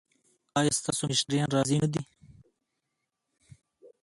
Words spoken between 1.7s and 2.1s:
نه دي؟